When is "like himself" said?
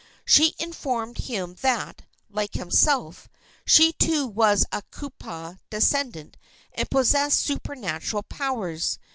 2.31-3.29